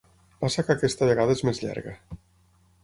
[0.43, 1.95] Passa que aquesta vegada és més llarga.